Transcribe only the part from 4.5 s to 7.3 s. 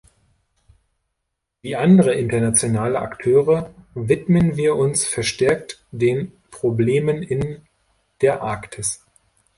wir uns verstärkt den Problemen